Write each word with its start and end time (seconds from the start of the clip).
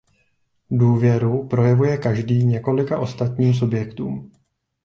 Důvěru 0.71 1.47
projevuje 1.47 1.97
každý 1.97 2.45
několika 2.45 2.99
ostatním 2.99 3.53
subjektům. 3.53 4.31